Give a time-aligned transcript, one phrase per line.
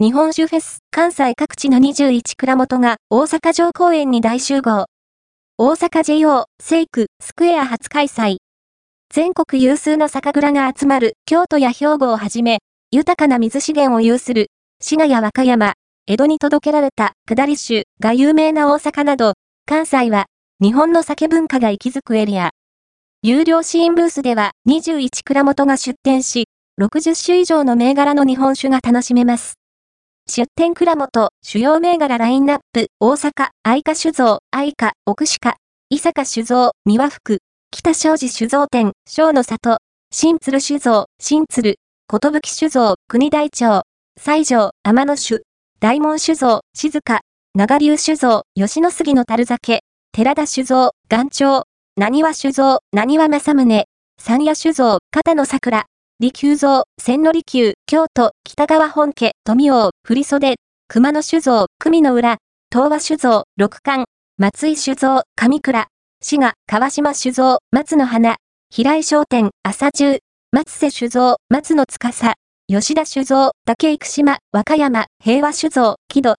[0.00, 4.86] 日本酒フェス、関西各地の21蔵元が大阪城公園に大集合。
[5.56, 8.36] 大阪 JO、セイク、スクエア初開催。
[9.12, 12.60] 全国有数の酒蔵が集まる京都や兵庫をはじめ、
[12.92, 15.74] 豊かな水資源を有する、滋賀や和歌山、
[16.06, 19.32] 江戸に届けられた下り酒が有名な大阪など、
[19.66, 20.26] 関西は
[20.62, 22.50] 日本の酒文化が息づくエリア。
[23.22, 26.44] 有料シーンブースでは21蔵元が出店し、
[26.80, 29.58] 60種以上の銘柄の日本酒が楽しめます。
[30.30, 35.56] 出店蔵元、主要銘柄ラインナップ、大阪、愛花酒造、愛花、奥鹿、
[35.88, 37.38] 伊坂酒造、三輪福、
[37.70, 39.78] 北庄司酒造店、小の里、
[40.10, 41.76] 新鶴酒造、新鶴、
[42.10, 43.84] 寿酒造、国大町、
[44.20, 45.40] 西条、天野酒、
[45.80, 47.22] 大門酒造、静か、
[47.54, 49.80] 長流酒造、吉野杉の樽酒、
[50.14, 51.64] 寺田酒造、岩町、
[51.96, 53.86] 何和酒造、何和正宗、
[54.20, 55.86] 三夜酒造、片野桜、
[56.20, 60.54] 利休造、千利休、京都、北川本家、富王、振袖、
[60.88, 62.38] 熊野酒造、組の裏、
[62.72, 64.06] 東和酒造、六冠、
[64.38, 65.88] 松井酒造、上倉、
[66.22, 68.36] 滋賀、川島酒造、松の花、
[68.70, 72.32] 平井商店、朝中、松瀬酒造、松の司、
[72.68, 76.36] 吉田酒造、竹生島、和歌山、平和酒造、木戸、